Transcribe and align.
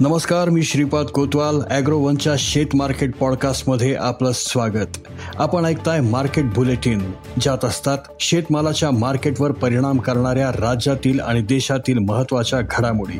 नमस्कार 0.00 0.48
मी 0.48 0.62
श्रीपाद 0.62 1.06
कोतवाल 1.06 1.60
ॲग्रोवनच्या 1.70 2.32
शेत 2.38 2.66
मार्केट 2.74 3.14
पॉडकास्टमध्ये 3.16 3.94
आपलं 3.94 4.32
स्वागत. 4.34 4.98
आपण 5.36 5.64
ऐकताय 5.64 6.00
मार्केट 6.00 6.44
बुलेटिन 6.44 7.12
ज्यात 7.40 7.64
असतात 7.64 7.98
शेतमालाच्या 8.20 8.90
मार्केटवर 8.90 9.52
परिणाम 9.52 9.98
करणाऱ्या 9.98 10.50
राज्यातील 10.50 11.20
आणि 11.20 11.42
देशातील 11.42 11.98
महत्त्वाच्या 11.98 12.60
घडामोडी. 12.60 13.18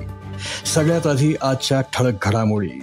सगळ्यात 0.74 1.06
आधी 1.06 1.34
आजच्या 1.42 1.80
ठळक 1.80 2.14
घडामोडी. 2.22 2.80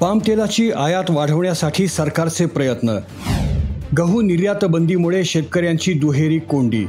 पामतेलाची 0.00 0.70
आयात 0.72 1.10
वाढवण्यासाठी 1.10 1.88
सरकारचे 1.88 2.46
प्रयत्न. 2.46 2.98
गहू 3.98 4.20
निर्यात 4.20 4.64
बंदीमुळे 4.64 5.24
शेतकऱ्यांची 5.24 5.92
दुहेरी 5.92 6.38
कोंडी. 6.38 6.86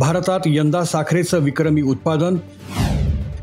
भारतात 0.00 0.40
यंदा 0.46 0.84
साखरेचं 0.84 1.38
विक्रमी 1.38 1.82
उत्पादन 1.82 2.36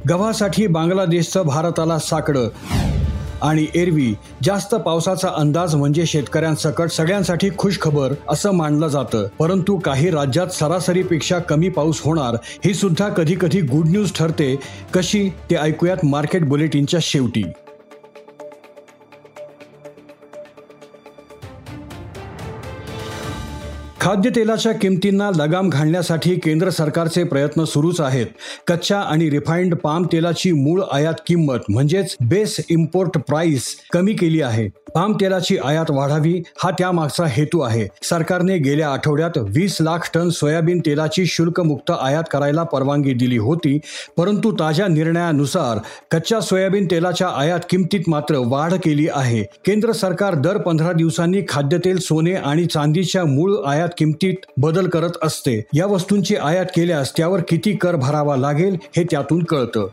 गव्हासाठी 0.09 0.67
बांगलादेशचं 0.67 1.41
भारताला 1.41 1.99
साकडं 1.99 2.49
आणि 3.41 3.65
एरवी 3.75 4.15
जास्त 4.43 4.75
पावसाचा 4.75 5.27
अंदाज 5.37 5.75
म्हणजे 5.75 6.05
शेतकऱ्यांसकट 6.05 6.89
सगळ्यांसाठी 6.89 7.49
खुश 7.57 7.79
खबर 7.81 8.13
असं 8.29 8.51
मानलं 8.51 8.87
जातं. 8.87 9.27
परंतु 9.39 9.77
काही 9.77 10.09
राज्यात 10.09 10.47
सरासरीपेक्षा 10.47 11.39
कमी 11.39 11.69
पाऊस 11.69 12.01
होणार 12.01 12.35
ही 12.65 12.73
सुद्धा 12.73 13.09
कधी 13.09 13.35
कधी 13.41 13.61
गुड 13.61 13.87
न्यूज 13.87 14.11
ठरते. 14.13 14.55
कशी? 14.93 15.29
ते 15.29 15.55
ऐकूयात 15.55 16.05
मार्केट 16.05 16.49
बुलेटिनच्या 16.49 16.99
शेवटी. 17.03 17.43
खाद्यतेलाच्या 24.07 24.71
किमतींना 24.71 25.29
लगाम 25.35 25.69
घालण्यासाठी 25.69 26.35
केंद्र 26.35 26.69
सरकारचे 26.69 27.23
प्रयत्न 27.23 27.63
सुरूच 27.63 27.99
आहेत. 28.01 28.25
कच्च्या 28.67 28.99
आणि 28.99 29.29
रिफाईंड 29.29 29.75
पाम 29.75 30.05
तेलाची 30.11 30.51
मूळ 30.51 30.81
आयात 30.91 31.13
किंमत 31.27 31.69
म्हणजेच 31.69 32.15
बेस 32.21 32.55
इम्पोर्ट 32.69 33.17
प्राइस 33.17 33.65
कमी 33.93 34.13
केली 34.13 34.41
आहे. 34.41 34.67
पाम 34.95 35.13
तेलाची 35.21 35.57
आयात 35.65 35.91
वाढावी 35.91 36.41
हा 36.63 36.69
त्यामागचा 36.71 37.25
हेतू 37.27 37.59
आहे. 37.59 37.87
सरकारने 38.01 38.57
गेल्या 38.57 38.89
आठवड्यात 38.89 39.37
वीस 39.47 39.77
लाख 39.81 40.09
टन 40.13 40.29
सोयाबीन 40.29 40.79
तेलाची 40.85 41.25
शुल्कमुक्त 41.25 41.91
आयात 42.01 42.23
करायला 42.31 42.63
परवानगी 42.63 43.13
दिली 43.13 43.37
होती 43.37 43.77
परंतु 44.17 44.51
ताज्या 44.51 44.87
निर्णयानुसार 44.87 45.77
कच्च्या 46.11 46.39
सोयाबीन 46.41 46.85
तेलाच्या 46.85 47.27
आयात 47.27 47.59
किमतीत 47.69 48.07
मात्र 48.07 48.41
वाढ 48.45 48.73
केली 48.73 49.07
आहे. 49.11 49.43
केंद्र 49.65 49.91
सरकार 49.91 50.35
दर 50.35 50.57
पंधरा 50.57 50.91
दिवसांनी 50.93 51.41
खाद्यतेल 51.49 51.99
सोने 51.99 52.33
आणि 52.33 52.65
चांदीच्या 52.65 53.25
मूळ 53.25 53.55
आयात 53.65 53.89
किमतीत 53.97 54.35
बदल 54.57 54.89
करत 54.89 55.11
असते. 55.21 55.63
या 55.73 55.85
वस्तूंची 55.85 56.35
आयात 56.35 56.65
केल्यास 56.65 57.17
त्यावर 57.17 57.39
किती 57.47 57.75
कर 57.75 57.95
भरावा 57.95 58.37
लागेल 58.37 58.77
हे 58.97 59.03
त्यातून 59.03 59.43
कळतं. 59.43 59.87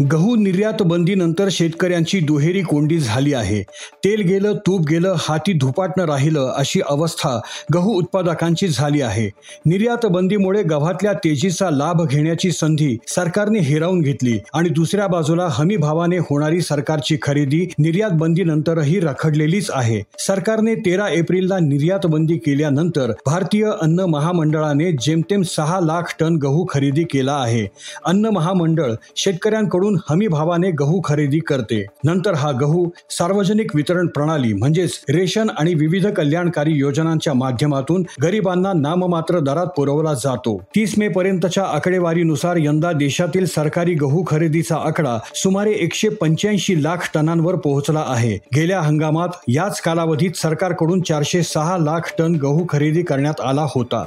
गहू 0.00 0.34
निर्यात 0.36 0.82
बंदीनंतर 0.82 1.48
शेतकऱ्यांची 1.50 2.18
दुहेरी 2.20 2.60
कोंडी 2.62 2.98
झाली 2.98 3.32
आहे. 3.32 3.62
तेल 4.04 4.20
गेलं 4.20 4.52
तूप 4.66 4.80
गेलं 4.88 5.14
हाती 5.18 5.52
धुपाटणं 5.52 6.04
राहिलं 6.04 6.52
अशी 6.56 6.80
अवस्था 6.88 7.40
गहू 7.74 7.92
उत्पादकांची 7.92 8.68
झाली 8.68 9.00
आहे. 9.00 9.30
निर्यात 9.66 10.06
बंदीमुळे 10.06 10.62
गव्हातल्या 10.62 11.12
तेजीचा 11.12 11.70
लाभ 11.70 12.02
घेण्याची 12.06 12.50
संधी 12.52 12.96
सरकारने 13.08 13.58
हिरावून 13.58 14.00
घेतली 14.00 14.38
आणि 14.54 14.68
दुसऱ्या 14.68 15.06
बाजूला 15.06 15.48
हमी 15.50 15.76
भावाने 15.76 16.18
होणारी 16.18 16.60
सरकारची 16.60 17.16
खरेदी 17.22 17.66
निर्यात 17.78 18.10
बंदीनंतरही 18.10 19.00
रखडलेलीच 19.00 19.70
आहे. 19.70 20.02
सरकारने 20.18 20.74
तेरा 20.74 21.08
एप्रिलला 21.08 21.58
निर्यात 21.58 22.06
बंदी 22.06 22.36
केल्यानंतर 22.36 23.12
भारतीय 23.26 23.70
अन्न 23.82 24.00
महामंडळाने 24.00 24.92
जेमतेम 24.92 25.42
सहा 25.42 25.80
लाख 25.80 26.14
टन 26.20 26.36
गहू 26.36 26.66
खरेदी 26.68 27.04
केला 27.04 27.34
आहे. 27.34 27.66
अन्न 28.04 28.26
महामंडळ 28.26 28.92
शेतकऱ्यांकडून 29.16 29.86
हमी 30.10 30.26
भावाने 30.26 30.70
गहू 30.70 31.00
खरेदी 31.04 31.38
करते. 31.38 31.86
नंतर 32.04 32.34
हा 32.34 32.50
गहू 32.50 32.88
सार्वजनिक 33.10 33.76
वितरण 33.76 34.06
प्रणाली 34.06 34.52
म्हणजेच 34.52 35.00
रेशन 35.08 35.50
आणि 35.58 35.74
विविध 35.74 36.06
कल्याणकारी 36.06 36.72
योजनांच्या 36.72 37.34
माध्यमातून 37.34 38.04
गरिबांना 38.22 38.72
नाममात्र 38.72 39.38
दरात 39.38 39.66
पुरवला 39.66 40.14
जातो. 40.14 40.60
तीस 40.74 40.98
मे 40.98 41.08
पर्यंतच्या 41.08 41.64
आकडेवारीनुसार 41.64 42.56
यंदा 42.58 42.92
देशातील 42.92 43.46
सरकारी 43.46 43.94
गहू 43.94 44.24
खरेदीचा 44.26 44.76
आकडा 44.76 45.18
सुमारे 45.34 45.72
एकशे 45.72 46.08
पंच्याऐंशी 46.08 46.82
लाख 46.82 47.10
टनांवर 47.14 47.54
पोहोचला 47.54 48.04
आहे. 48.06 48.38
गेल्या 48.56 48.80
हंगामात 48.80 49.28
याच 49.48 49.80
कालावधीत 49.80 50.36
सरकारकडून 50.36 51.00
चारशे 51.00 51.42
सहा 51.42 51.78
लाख 51.78 52.12
टन 52.18 52.34
गहू 52.34 52.66
खरेदी 52.68 53.02
करण्यात 53.02 53.40
आला 53.40 53.66
होता. 53.74 54.04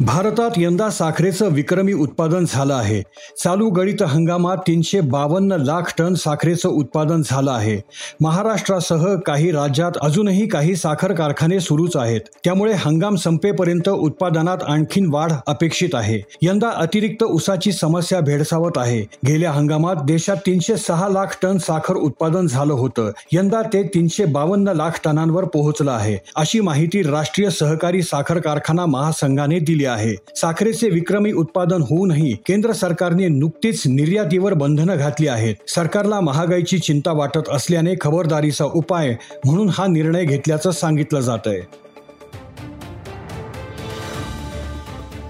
भारतात 0.00 0.50
यंदा 0.56 0.90
साखरेचं 0.90 1.48
विक्रमी 1.52 1.92
उत्पादन 1.92 2.44
झालं 2.48 2.74
आहे. 2.74 3.02
चालू 3.44 3.70
गळीत 3.70 4.02
हंगामात 4.02 4.56
तीनशे 4.56 5.00
बावन्न 5.00 5.52
लाख 5.52 5.82
टन 5.98 6.14
साखरेचं 6.14 6.68
उत्पादन 6.68 7.22
झालं 7.22 7.50
आहे. 7.50 7.80
महाराष्ट्रासह 8.20 9.14
काही 9.14 9.50
राज्यात 9.52 9.92
अजूनही 10.02 10.46
काही 10.46 10.76
साखर 10.76 11.12
कारखाने 11.12 11.60
सुरूच 11.60 11.96
आहेत. 11.96 12.20
त्यामुळे 12.44 12.72
हंगाम 12.72 13.14
संपेपर्यंत 13.14 13.88
उत्पादनात 13.88 14.58
आणखीन 14.62 15.06
वाढ 15.12 15.32
अपेक्षित 15.46 15.88
आहे. 15.94 16.20
यंदा 16.42 16.70
अतिरिक्त 16.70 17.24
उसाची 17.24 17.72
समस्या 17.72 18.20
भेडसावत 18.20 18.72
आहे. 18.76 19.00
गेल्या 19.26 19.52
हंगामात 19.52 19.96
देशात 20.04 20.36
तीनशे 20.36 20.76
सहा 20.76 21.08
लाख 21.08 21.38
टन 21.42 21.58
साखर 21.58 21.94
उत्पादन 21.94 22.46
झालं 22.46 22.72
होतं. 22.72 23.10
यंदा 23.32 23.62
ते 23.62 23.82
तीनशे 23.82 24.24
बावन्न 24.24 24.68
लाख 24.68 24.90
टनांवर 25.04 25.44
पोहोचलं 25.44 25.90
आहे. 25.90 26.18
अशी 26.36 26.60
माहिती 26.60 27.02
राष्ट्रीय 27.02 27.50
सहकारी 27.50 28.02
साखर 28.02 28.38
कारखाना 28.38 28.86
महासंघाने 28.86 29.58
दिली 29.58 29.83
आहे. 29.86 30.14
साखरेचे 30.36 30.88
विक्रमी 30.88 31.32
उत्पादन 31.32 31.82
होऊनही 31.82 32.32
केंद्र 32.46 32.72
सरकारने 32.72 33.28
नुकतीच 33.28 33.82
निर्यातीवर 33.86 34.54
बंधनं 34.54 34.96
घातली 34.96 35.28
आहेत. 35.28 35.54
सरकारला 35.68 36.20
महागाईची 36.20 36.78
चिंता 36.78 37.12
वाटत 37.12 37.48
असल्याने 37.48 37.94
खबरदारीचा 38.00 38.64
उपाय 38.64 39.16
म्हणून 39.44 39.68
हा 39.68 39.86
निर्णय 39.86 40.24
घेतल्याचं 40.24 40.70
सांगितलं 40.70 41.20
जात 41.20 41.46
आहे 41.46 41.83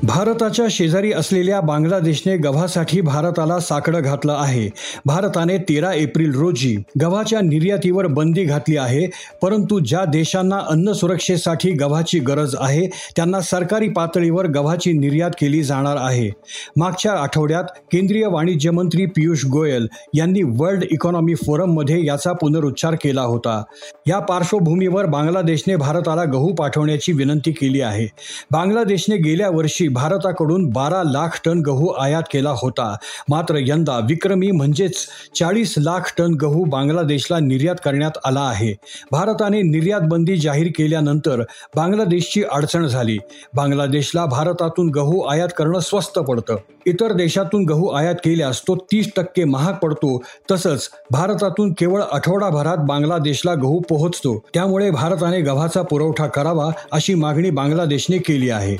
भारताच्या 0.06 0.64
शेजारी 0.70 1.12
असलेल्या 1.12 1.60
बांगलादेशने 1.60 2.36
गव्हासाठी 2.36 3.00
भारताला 3.00 3.58
साकडं 3.58 4.02
घातलं 4.02 4.32
आहे. 4.32 4.68
भारताने 5.06 5.56
तेरा 5.58 5.92
एप्रिल 5.92 6.34
रोजी 6.34 6.74
गव्हाच्या 7.00 7.40
निर्यातीवर 7.40 8.06
बंदी 8.06 8.44
घातली 8.44 8.76
आहे 8.76 9.06
परंतु 9.42 9.78
ज्या 9.78 10.04
देशांना 10.04 10.58
अन्न 10.68 10.92
सुरक्षेसाठी 10.92 11.70
गव्हाची 11.72 12.18
गरज 12.18 12.54
आहे 12.58 12.86
त्यांना 13.16 13.40
सरकारी 13.40 13.88
पातळीवर 13.88 14.46
गव्हाची 14.46 14.92
निर्यात 14.92 15.30
केली 15.40 15.62
जाणार 15.62 15.96
आहे. 16.00 16.28
मागच्या 16.76 17.12
आठवड्यात 17.12 17.64
केंद्रीय 17.92 18.26
वाणिज्य 18.26 18.70
मंत्री 18.70 19.06
पियुष 19.06 19.44
गोयल 19.46 19.86
यांनी 20.14 20.42
वर्ल्ड 20.56 20.84
इकॉनॉमी 20.90 21.34
फोरममध्ये 21.34 22.04
याचा 22.06 22.32
पुनरुच्चार 22.32 22.94
केला 22.94 23.22
होता. 23.22 23.62
या 24.06 24.18
पार्श्वभूमीवर 24.18 25.06
बांगलादेशने 25.06 25.76
भारताला 25.76 26.24
गहू 26.24 26.52
पाठवण्याची 26.54 27.12
विनंती 27.12 27.52
केली 27.52 27.80
आहे. 27.80 28.06
बांगलादेशने 28.50 29.16
गेल्या 29.16 29.50
वर्षी 29.50 29.88
भारताकडून 29.94 30.68
बारा 30.70 31.02
लाख 31.02 31.40
टन 31.44 31.60
गहू 31.60 31.88
आयात 31.88 32.22
केला 32.32 32.50
होता. 32.50 32.96
मात्र 33.28 33.58
यंदा 33.60 33.98
विक्रमी 33.98 34.50
म्हणजेच 34.50 34.94
चाळीस 35.38 35.74
लाख 35.78 36.12
टन 36.18 36.34
गहू 36.34 36.64
बांगलादेशला 36.64 37.38
निर्यात 37.38 37.76
करण्यात 37.84 38.18
आला 38.24 38.40
आहे. 38.40 38.74
भारताने 39.12 39.62
निर्यात 39.62 40.00
बंदी 40.00 40.36
जाहीर 40.36 40.66
केल्यानंतर 40.66 41.42
बांगलादेशची 41.76 42.42
अडचण 42.52 42.86
झाली. 42.86 43.18
बांगलादेशला 43.54 44.24
भारतातून 44.26 44.88
गहू 44.88 45.20
आयात 45.20 45.48
करणं 45.56 45.78
स्वस्त 45.78 46.18
पडतं. 46.18 46.56
इतर 46.86 47.12
देशातून 47.12 47.64
गहू 47.64 47.88
आयात 47.88 48.14
केल्यास 48.14 48.62
तो 48.62 48.76
तीस 48.76 49.10
टक्के 49.16 49.44
महाग 49.44 49.72
पडतो. 49.72 50.22
तसंच 50.50 50.88
भारतातून 51.10 51.72
केवळ 51.72 52.02
आठवडाभरात 52.12 52.76
बांगलादेशला 52.78 53.54
गहू 53.54 53.80
पोहोचतो. 53.80 54.38
त्यामुळे 54.54 54.90
भारताने 54.90 55.40
गव्हाचा 55.40 55.82
पुरवठा 55.82 56.26
करावा 56.26 56.70
अशी 56.92 57.14
मागणी 57.14 57.50
बांगलादेशने 57.50 58.18
केली 58.18 58.50
आहे. 58.50 58.76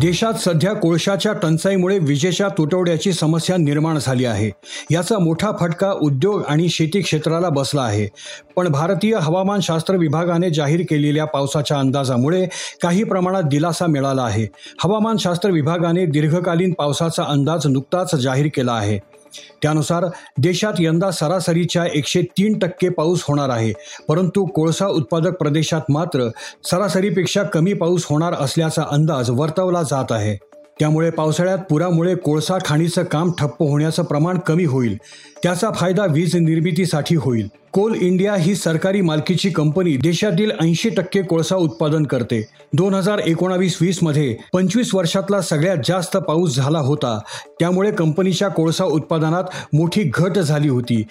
देशात 0.00 0.34
सध्या 0.34 0.72
कोळशाच्या 0.72 1.32
टंचाईमुळे 1.32 1.98
विजेच्या 1.98 2.48
तुटवड्याची 2.48 3.12
समस्या 3.12 3.56
निर्माण 3.56 3.98
झाली 3.98 4.24
आहे. 4.24 4.50
याचा 4.90 5.18
मोठा 5.18 5.50
फटका 5.60 5.92
उद्योग 5.92 6.42
आणि 6.48 6.68
शेती 6.68 7.00
क्षेत्राला 7.00 7.48
बसला 7.48 7.82
आहे. 7.82 8.08
पण 8.56 8.68
भारतीय 8.68 9.16
हवामानशास्त्र 9.16 9.96
विभागाने 9.96 10.50
जाहीर 10.50 10.80
केलेल्या 10.80 11.24
पावसाच्या 11.24 11.78
अंदाजामुळे 11.78 12.46
काही 12.82 13.04
प्रमाणात 13.04 13.42
दिलासा 13.42 13.86
मिळाला 13.86 14.22
आहे. 14.22 14.46
हवामानशास्त्र 14.84 15.50
विभागाने 15.50 16.06
दीर्घकालीन 16.06 16.72
पावसाचा 16.72 17.24
अंदाज 17.24 17.66
नुकताच 17.66 18.14
जाहीर 18.14 18.46
केला 18.46 18.72
आहे. 18.72 19.13
त्यानुसार 19.62 20.04
देशात 20.38 20.72
यंदा 20.78 21.10
सरासरीच्या 21.10 21.84
एकशे 21.84 22.22
तीन 22.22 22.58
टक्के 22.58 22.88
पाऊस 22.88 23.24
होणार 23.28 23.48
आहे. 23.48 23.72
परंतु 24.08 24.44
कोळसा 24.44 24.86
उत्पादक 24.86 25.36
प्रदेशात 25.36 25.80
मात्र 25.88 26.28
सरासरीपेक्षा 26.70 27.42
कमी 27.42 27.72
पाऊस 27.72 28.04
होणार 28.04 28.32
असल्याचा 28.32 28.82
अंदाज 28.90 29.30
वर्तवला 29.30 29.82
जात 29.82 30.12
आहे. 30.12 30.53
त्यामुळे 30.80 31.10
पावसाळ्यात 31.10 31.58
पुरामुळे 31.58 32.14
कोळसा 32.14 32.58
खाणीचं 32.64 33.02
काम 33.02 33.32
ठप्प 33.38 33.62
होण्याचं 33.62 34.02
प्रमाण 34.02 34.38
कमी 34.38 34.64
होईल. 34.64 34.96
त्याचा 35.42 35.70
फायदा 35.70 36.06
वीज 36.06 36.36
निर्मितीसाठी 36.36 37.16
होईल. 37.16 37.48
कोल 37.72 37.94
इंडिया 38.00 38.34
ही 38.34 38.54
सरकारी 38.54 39.00
मालकीची 39.00 39.50
कंपनी. 39.50 39.96
देशातील 39.96 40.50
ऐंशी 40.60 40.88
टक्के 40.88 41.22
कोळसा 41.22 41.56
उत्पादन 41.56 42.02
करते. 42.02 42.48
दोन 42.72 42.94
हजार 42.94 43.18
एकोणावीस 43.18 43.78
वीसमध्ये 43.80 44.36
पंचवीस 44.52 44.94
वर्षातला 44.94 45.40
सगळ्यात 45.40 45.76
जास्त 45.84 46.16
पाऊस 46.16 46.56
झाला 46.56 46.78
होता. 46.78 47.18
त्यामुळे 47.60 47.90
कंपनीच्या 47.90 48.48
कोळसा 48.48 48.84
उत्पादनात 48.84 49.44
मोठी 49.72 50.10
घट 50.14 50.38
झाली 50.38 50.68
होती. 50.68 51.02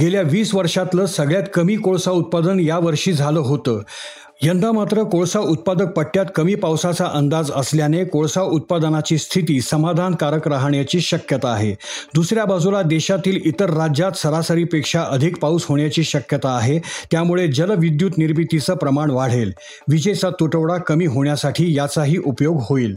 गेल्या 0.00 0.22
वीस 0.22 0.54
वर्षातलं 0.54 1.06
सगळ्यात 1.06 1.44
कमी 1.54 1.76
कोळसा 1.76 2.10
उत्पादन 2.10 2.60
यावर्षी 2.60 3.12
झालं 3.12 3.40
होतं. 3.40 3.82
यंदा 4.42 4.72
मात्र 4.72 5.02
कोळसा 5.02 5.38
उत्पादक 5.38 5.86
पट्ट्यात 5.86 6.26
कमी 6.34 6.54
पावसाचा 6.54 7.06
अंदाज 7.06 7.50
असल्याने 7.56 8.04
कोळसा 8.04 8.42
उत्पादनाची 8.42 9.18
स्थिती 9.18 9.60
समाधानकारक 9.60 10.48
राहण्याची 10.48 11.00
शक्यता 11.00 11.48
आहे. 11.48 11.74
दुसऱ्या 12.14 12.44
बाजूला 12.44 12.82
देशातील 12.82 13.40
इतर 13.44 13.70
राज्यात 13.70 14.12
सरासरीपेक्षा 14.12 15.02
अधिक 15.02 15.38
पाऊस 15.38 15.64
होण्याची 15.64 16.04
शक्यता 16.04 16.56
आहे. 16.56 16.78
त्यामुळे 17.10 17.48
जलविद्युत 17.48 18.18
निर्मितीचं 18.18 18.74
प्रमाण 18.74 19.10
वाढेल. 19.10 19.52
विजेचा 19.88 20.30
तुटवडा 20.30 20.76
कमी 20.76 21.06
होण्यासाठी 21.06 21.76
याचाही 21.76 22.18
उपयोग 22.18 22.60
होईल. 22.68 22.96